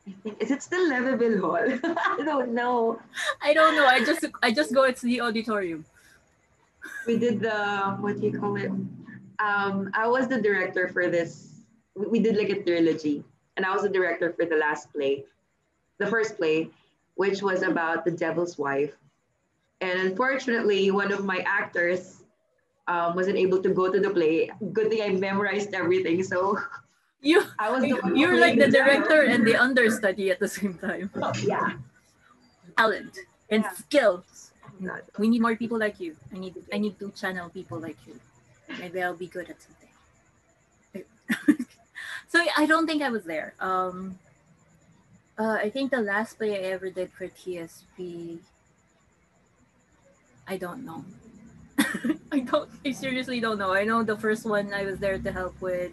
[0.09, 1.61] I think is it still Leverville Hall?
[2.17, 2.97] I don't know.
[3.45, 3.85] I don't know.
[3.85, 5.85] I just I just go to the auditorium.
[7.05, 8.73] We did the what do you call it?
[9.37, 11.61] Um, I was the director for this.
[11.93, 13.21] We, we did like a trilogy,
[13.53, 15.25] and I was the director for the last play,
[16.01, 16.69] the first play,
[17.15, 18.97] which was about the devil's wife.
[19.79, 22.23] And unfortunately, one of my actors
[22.89, 24.49] um, wasn't able to go to the play.
[24.73, 26.57] Good thing I memorized everything, so
[27.21, 30.73] you, I was the you're like played the director and the understudy at the same
[30.81, 31.13] time.
[31.45, 31.77] Yeah.
[32.77, 33.13] Talent
[33.49, 33.73] and Yeah.
[33.77, 34.51] skills.
[34.81, 35.03] God.
[35.21, 36.17] We need more people like you.
[36.33, 38.17] I need I need to channel people like you.
[38.81, 39.93] Maybe I'll be good at something.
[42.33, 43.53] so I don't think I was there.
[43.59, 44.17] Um,
[45.37, 48.39] uh, I think the last play I ever did for TSP.
[50.47, 51.05] I don't know.
[52.31, 52.69] I don't.
[52.85, 53.73] I seriously don't know.
[53.73, 55.91] I know the first one I was there to help with.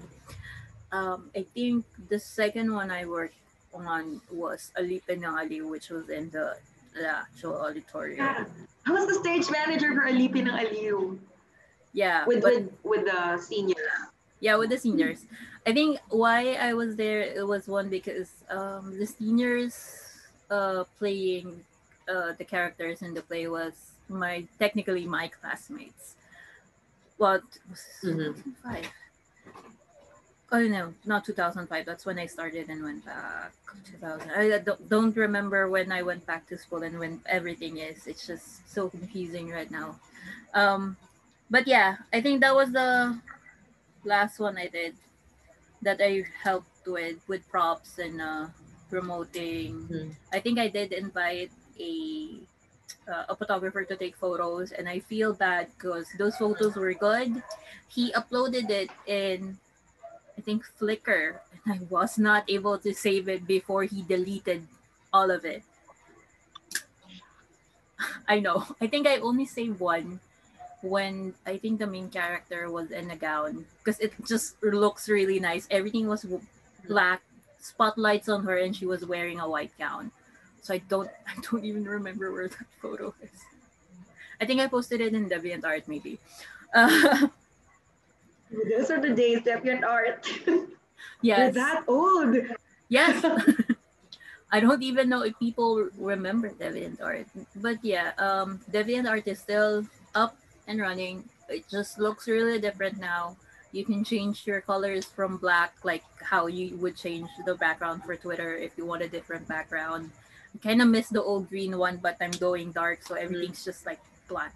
[0.93, 3.37] Um, I think the second one I worked
[3.75, 6.57] on was Alipin ng Aliw, which was in the,
[6.95, 8.19] the actual auditorium.
[8.25, 8.45] Yeah.
[8.87, 11.19] I was the stage manager for Alipin ng Aliw
[11.93, 13.93] Yeah, with, but- with with the seniors.
[14.41, 15.25] yeah, with the seniors.
[15.69, 19.77] I think why I was there it was one because um, the seniors
[20.51, 21.63] uh, playing
[22.09, 23.75] uh, the characters in the play was
[24.09, 26.15] my technically my classmates.
[27.19, 27.41] Well,
[28.03, 28.33] Mhm.
[28.33, 28.87] 2005.
[30.51, 31.85] Oh no, not 2005.
[31.85, 33.53] That's when I started and went back.
[33.85, 34.31] 2000.
[34.31, 38.07] I don't, don't remember when I went back to school and when everything is.
[38.07, 40.01] It's just so confusing right now.
[40.55, 40.97] Um,
[41.51, 43.21] but yeah, I think that was the
[44.05, 44.97] last one I did
[45.83, 48.47] that I helped with with props and uh,
[48.91, 49.89] promoting.
[49.89, 50.09] Mhm.
[50.33, 51.93] I think I did invite a
[53.09, 57.43] uh, a photographer to take photos, and I feel bad because those photos were good.
[57.89, 59.59] He uploaded it in,
[60.37, 64.67] I think Flickr, and I was not able to save it before he deleted
[65.13, 65.63] all of it.
[68.29, 68.65] I know.
[68.81, 70.21] I think I only saved one
[70.83, 75.41] when I think the main character was in a gown because it just looks really
[75.41, 75.67] nice.
[75.71, 76.27] Everything was
[76.87, 77.23] black,
[77.59, 80.11] spotlights on her, and she was wearing a white gown.
[80.63, 83.31] So I don't, I don't even remember where that photo is.
[84.41, 86.19] I think I posted it in DeviantArt maybe.
[86.73, 87.29] Uh,
[88.51, 90.27] Those are the days Deviant Art.
[91.23, 92.37] yes, We're that old.
[92.89, 93.25] yes.
[94.51, 100.37] I don't even know if people remember DeviantArt, but yeah, um, DeviantArt is still up
[100.69, 101.25] and running.
[101.49, 103.37] It just looks really different now.
[103.73, 108.17] You can change your colors from black, like how you would change the background for
[108.17, 110.11] Twitter if you want a different background.
[110.55, 113.85] I kind of miss the old green one, but I'm going dark, so everything's just
[113.87, 114.55] like black.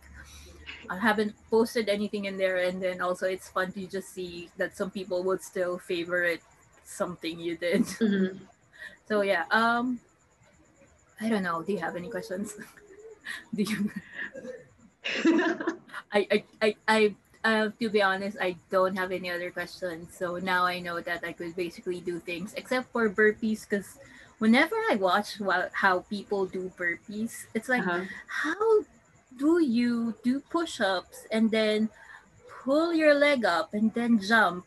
[0.90, 4.76] I haven't posted anything in there, and then also it's fun to just see that
[4.76, 6.42] some people would still favorite
[6.84, 7.82] something you did.
[8.00, 8.40] Mhm.
[9.08, 10.00] So yeah, um,
[11.20, 11.62] I don't know.
[11.62, 12.54] Do you have any questions?
[13.54, 13.90] Do you?
[16.12, 17.00] I I I, I
[17.44, 20.14] uh, to be honest, I don't have any other questions.
[20.16, 23.98] So now I know that I could basically do things except for burpees because
[24.38, 25.38] whenever I watch
[25.72, 28.06] how people do burpees, it's like Uh-huh.
[28.26, 28.84] how
[29.36, 31.88] do you do push-ups and then
[32.64, 34.66] pull your leg up and then jump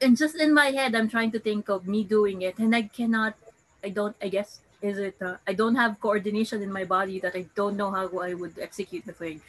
[0.00, 2.82] and just in my head i'm trying to think of me doing it and i
[2.82, 3.34] cannot
[3.82, 7.34] i don't i guess is it uh, i don't have coordination in my body that
[7.34, 9.40] i don't know how i would execute the thing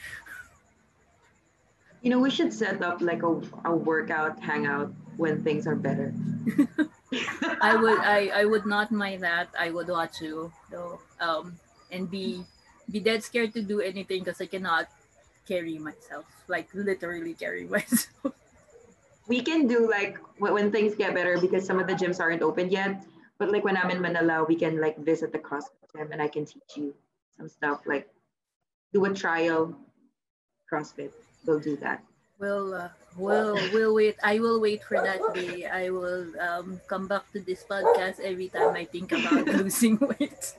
[2.01, 6.13] You know, we should set up like a, a workout hangout when things are better.
[7.61, 11.57] i would i i would not mind that i would watch you though um
[11.91, 12.45] and be
[12.91, 14.87] be dead scared to do anything because i cannot
[15.47, 18.33] carry myself like literally carry myself
[19.27, 22.41] we can do like when, when things get better because some of the gyms aren't
[22.41, 23.03] open yet.
[23.39, 26.27] But like when I'm in Manila, we can like visit the CrossFit gym and I
[26.27, 26.93] can teach you
[27.37, 28.07] some stuff like
[28.93, 29.73] do a trial
[30.71, 31.11] CrossFit.
[31.45, 32.03] We'll do that.
[32.37, 34.15] We'll uh, we'll we'll wait.
[34.23, 35.65] I will wait for that day.
[35.67, 40.55] I will um, come back to this podcast every time I think about losing weight.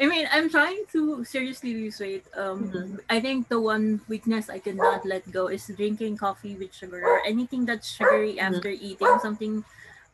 [0.00, 2.24] I mean, I'm trying to seriously lose weight.
[2.34, 3.00] Um, Mhm.
[3.08, 7.20] I think the one weakness I cannot let go is drinking coffee with sugar or
[7.24, 8.42] anything that's sugary Mhm.
[8.56, 9.64] after eating something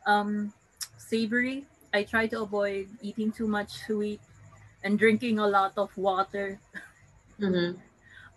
[0.05, 0.53] um,
[1.07, 1.65] savory.
[1.93, 4.21] I try to avoid eating too much sweet
[4.83, 6.59] and drinking a lot of water
[7.39, 7.79] Mhm.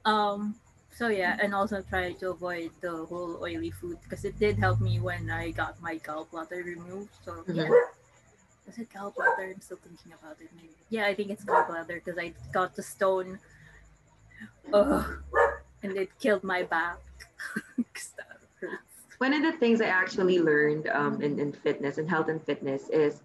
[0.04, 0.54] um
[0.92, 4.80] so yeah, and also try to avoid the whole oily food because it did help
[4.80, 7.14] me when I got my gallbladder removed.
[7.24, 7.64] So yeah.
[7.64, 7.72] Mhm.
[8.66, 9.54] Was it gallbladder?
[9.54, 10.50] I'm still thinking about it.
[10.54, 10.76] Maybe.
[10.90, 13.40] Yeah, I think it's gallbladder because I got the stone.
[14.72, 15.22] Ugh.
[15.82, 16.98] And it killed my back.
[19.20, 19.40] 'Cause that hurts.
[19.40, 22.88] One of the things I actually learned um, in, in fitness and health and fitness
[22.88, 23.20] is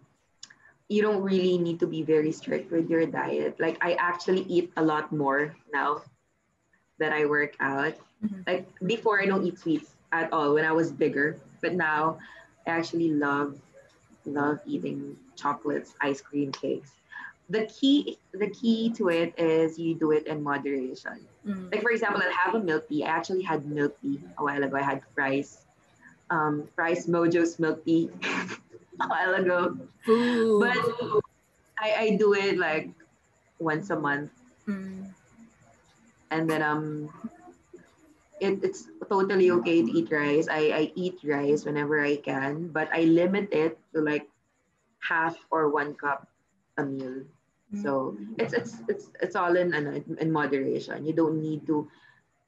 [0.90, 3.60] you don't really need to be very strict with your diet.
[3.60, 6.02] Like I actually eat a lot more now
[7.00, 7.96] that I work out.
[8.24, 8.46] Mhm.
[8.48, 12.20] Like before, I don't eat sweets at all when I was bigger, but now
[12.68, 13.60] I actually love
[14.26, 16.92] love eating chocolates, ice cream, cakes.
[17.50, 21.28] The key the key to it is you do it in moderation.
[21.46, 21.72] Mm.
[21.72, 23.04] Like for example, I'll have a milk tea.
[23.06, 24.78] I actually had milk tea a while ago.
[24.78, 25.65] I had fries,
[26.30, 28.10] um, fries Mojo's milk tea
[29.02, 29.78] a while ago.
[30.06, 30.60] Food.
[30.62, 30.78] But
[31.80, 32.90] I, I do it like
[33.60, 34.32] once a month,
[34.68, 35.14] Mm.
[36.32, 37.10] and then um,
[38.40, 40.48] it, it's totally okay to eat rice.
[40.50, 44.28] I, I eat rice whenever I can, but I limit it to like
[45.00, 46.28] half or one cup
[46.78, 47.24] a meal.
[47.84, 49.74] So it's it's it's it's all in
[50.20, 51.06] in moderation.
[51.06, 51.88] You don't need to.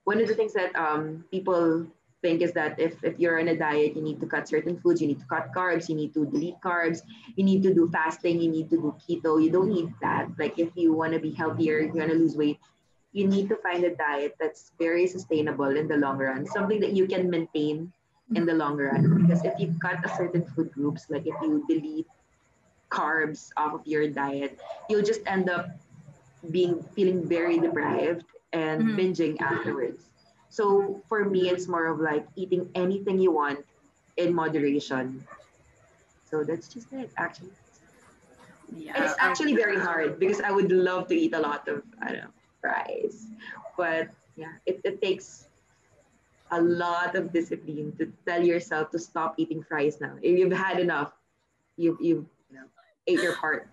[0.05, 1.85] One of the things that um people
[2.27, 4.99] think is that if if you're on a diet, you need to cut certain foods.
[4.99, 5.87] You need to cut carbs.
[5.87, 6.99] You need to delete carbs.
[7.39, 8.43] You need to do fasting.
[8.43, 9.39] You need to do keto.
[9.39, 10.35] You don't need that.
[10.35, 12.59] Like if you want to be healthier, you want to lose weight,
[13.15, 16.43] you need to find a diet that's very sustainable in the long run.
[16.45, 17.93] Something that you can maintain
[18.35, 19.23] in the long run.
[19.23, 22.11] Because if you cut a certain food groups, like if you delete
[22.91, 24.59] carbs off of your diet,
[24.91, 25.71] you'll just end up
[26.51, 28.95] being feeling very deprived and Mhm.
[28.99, 30.03] binging afterwards.
[30.49, 33.65] So for me, it's more of like eating anything you want
[34.17, 35.25] in moderation.
[36.29, 37.51] So that's just it, actually.
[38.75, 38.93] Yeah.
[38.95, 42.07] And it's actually very hard because I would love to eat a lot of I
[42.11, 43.27] don't know fries,
[43.77, 45.47] but yeah, it, it takes
[46.51, 50.15] a lot of discipline to tell yourself to stop eating fries now.
[50.21, 51.13] If you've had enough,
[51.77, 52.67] you you you know
[53.07, 53.69] ate your part.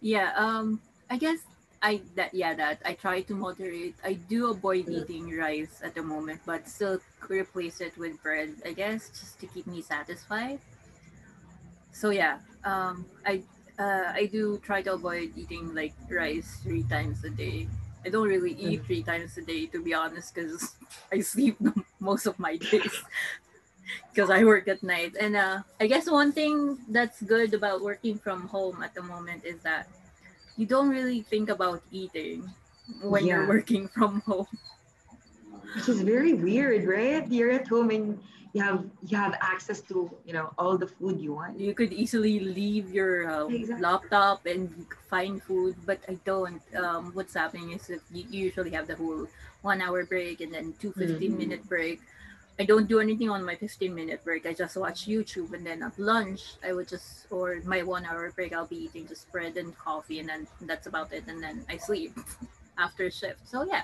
[0.00, 0.80] Yeah, um,
[1.10, 1.40] I guess
[1.84, 3.94] I that yeah that I try to moderate.
[4.02, 4.94] I do avoid Mm.
[5.04, 8.56] eating rice at the moment, but still replace it with bread.
[8.64, 10.60] I guess just to keep me satisfied.
[11.92, 13.42] So yeah, um, I
[13.78, 17.68] uh, I do try to avoid eating like rice three times a day.
[18.04, 20.76] I don't really eat three times a day to be honest, because
[21.12, 21.56] I sleep
[22.00, 22.92] most of my days.
[24.12, 28.18] Because I work at night, and uh, I guess one thing that's good about working
[28.18, 29.88] from home at the moment is that
[30.56, 32.50] you don't really think about eating
[33.02, 34.46] when you're working from home.
[35.74, 37.26] Which is very weird, right?
[37.30, 38.18] You're at home and
[38.52, 41.58] you have you have access to you know all the food you want.
[41.58, 43.82] You could easily leave your uh, Exactly.
[43.82, 44.70] laptop and
[45.10, 46.62] find food, but I don't.
[46.76, 49.26] Um, what's happening is that you usually have the whole
[49.62, 51.38] one hour break and then two 15 Mhm.
[51.38, 52.00] minute break.
[52.58, 54.46] I don't do anything on my 15 minute break.
[54.46, 58.30] I just watch YouTube and then at lunch I would just or my one hour
[58.30, 61.64] break I'll be eating just bread and coffee and then that's about it and then
[61.68, 62.16] I sleep
[62.78, 63.48] after shift.
[63.48, 63.82] So yeah.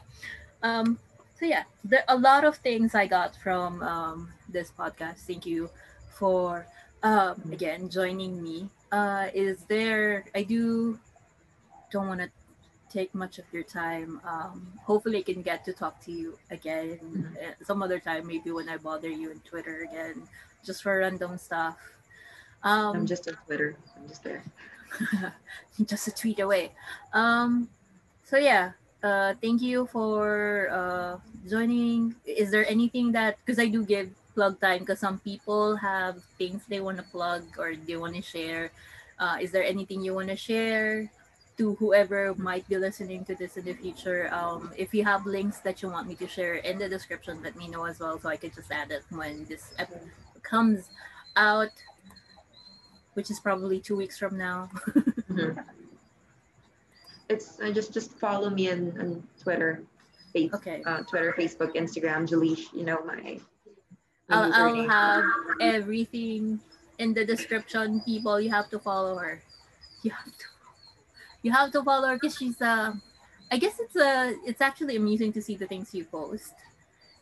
[0.63, 0.99] Um
[1.39, 5.27] so yeah, there a lot of things I got from um this podcast.
[5.27, 5.69] Thank you
[6.09, 6.67] for
[7.03, 8.71] um again joining me.
[8.93, 10.99] Uh is there I do
[11.91, 12.31] don't want to
[12.91, 14.21] take much of your time.
[14.27, 17.37] Um, hopefully, I can get to talk to you again Mhm.
[17.39, 20.29] uh, some other time, maybe when I bother you on Twitter again,
[20.65, 21.79] just for random stuff.
[22.63, 23.77] Um, I'm just on Twitter.
[23.97, 24.45] I'm just there.
[25.87, 26.73] just a tweet away.
[27.15, 27.71] Um,
[28.25, 28.73] so yeah,
[29.03, 31.15] uh, thank you for uh,
[31.49, 32.15] joining.
[32.27, 36.63] Is there anything that because I do give plug time because some people have things
[36.69, 38.71] they want to plug or they want to share.
[39.19, 41.11] Uh, is there anything you want to share
[41.61, 44.33] to whoever might be listening to this in the future?
[44.33, 47.55] Um, if you have links that you want me to share in the description, let
[47.55, 49.93] me know as well so I can just add it when this ep-
[50.41, 50.89] comes
[51.37, 51.69] out,
[53.13, 54.71] which is probably two weeks from now.
[55.31, 55.63] Mhm.
[57.29, 59.85] It's uh, just just follow me on, on Twitter,
[60.33, 60.83] face, Okay.
[60.83, 62.75] uh, Twitter, Facebook, Instagram, Jaleesh.
[62.75, 63.15] You know my.
[63.15, 63.39] my
[64.35, 65.25] I'll, I'll have
[65.61, 66.59] everything
[66.99, 68.01] in the description.
[68.03, 69.39] People, you have to follow her.
[70.03, 70.45] You have to.
[71.43, 72.93] You have to follow her because she's uh
[73.51, 76.55] I guess it's uh it's actually amusing to see the things you post.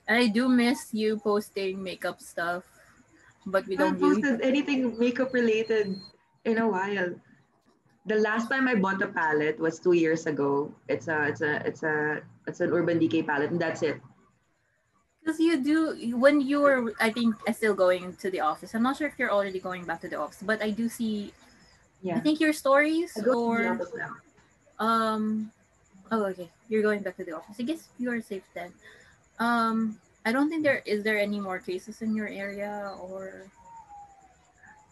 [0.07, 2.65] And I do miss you posting makeup stuff,
[3.47, 4.43] but we don't haven't really.
[4.43, 6.01] anything makeup related
[6.45, 7.15] in a while.
[8.07, 10.73] The last time I bought a palette was two years ago.
[10.89, 14.01] It's a it's a it's a it's an Urban Decay palette, and that's it.
[15.21, 18.75] Because you do when you were, I think, uh, still going to the office.
[18.75, 21.33] I'm not sure if you're already going back to the office, but I do see.
[22.07, 24.23] I think your stories I go to the or.
[24.79, 25.51] Um.
[26.11, 26.49] Oh, okay.
[26.69, 27.57] You're going back to the office.
[27.59, 28.73] I guess you are safe then.
[29.39, 33.47] Um, I don't think there is there any more cases in your area or.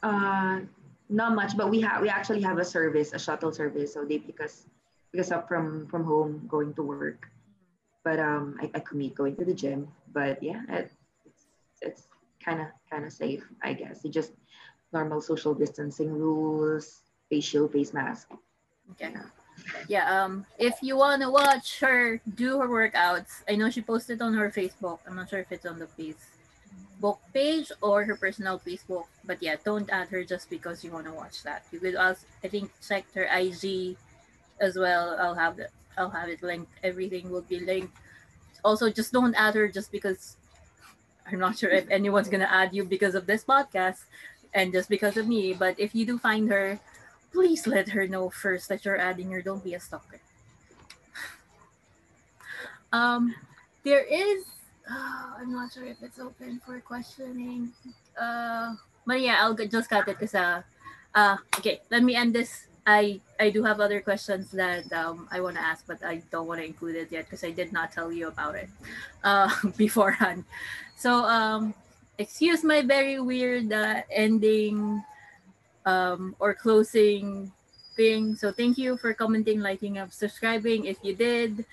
[0.02, 0.60] Uh,
[1.08, 4.18] not much, but we have we actually have a service, a shuttle service, so they
[4.18, 4.66] pick us
[5.12, 7.30] pick us up from from home going to work.
[8.04, 9.88] But um, I, I commute going to the gym.
[10.12, 10.90] But yeah, it,
[11.24, 11.46] it's
[11.82, 12.02] it's
[12.44, 14.04] kind of kind of safe, I guess.
[14.04, 14.32] It just
[14.92, 18.30] normal social distancing rules, facial face mask.
[18.92, 19.14] Okay.
[19.88, 20.06] Yeah.
[20.06, 24.50] Um, if you wanna watch her do her workouts, I know she posted on her
[24.50, 24.98] Facebook.
[25.06, 29.06] I'm not sure if it's on the Facebook page or her personal Facebook.
[29.24, 31.64] But yeah, don't add her just because you wanna watch that.
[31.72, 33.96] You could also, I think, check her IG
[34.60, 35.16] as well.
[35.18, 35.70] I'll have it.
[35.98, 36.70] I'll have it linked.
[36.82, 37.96] Everything will be linked.
[38.64, 40.36] Also, just don't add her just because
[41.30, 44.04] I'm not sure if anyone's gonna add you because of this podcast
[44.54, 45.54] and just because of me.
[45.54, 46.78] But if you do find her,
[47.32, 49.42] please let her know first that you're adding her.
[49.42, 50.20] Don't be a stalker.
[52.92, 53.34] um,
[53.84, 54.44] there is.
[54.90, 57.72] Uh, I'm not sure if it's open for questioning.
[58.18, 58.74] Uh,
[59.06, 60.62] but yeah, I'll just cut it because uh,
[61.14, 61.80] uh, okay.
[61.90, 62.66] Let me end this.
[62.86, 66.46] I I do have other questions that um, I want to ask, but I don't
[66.46, 68.68] want to include it yet because I did not tell you about it
[69.24, 70.44] uh, beforehand.
[70.96, 71.74] So um,
[72.18, 75.02] excuse my very weird uh, ending
[75.84, 77.52] um, or closing
[77.96, 78.36] thing.
[78.36, 81.64] So thank you for commenting, liking, and subscribing if you did.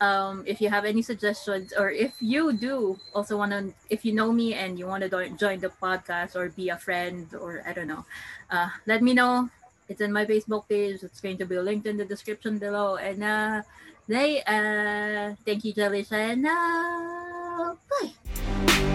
[0.00, 4.12] Um, if you have any suggestions or if you do also want to, if you
[4.12, 7.74] know me and you want to join the podcast or be a friend or I
[7.74, 8.06] don't know,
[8.50, 9.50] uh, let me know.
[9.90, 11.02] It's in my Facebook page.
[11.02, 12.96] It's going to be linked in the description below.
[12.96, 13.62] And uh,
[14.08, 18.89] they, uh, thank you, Jelly, and bye.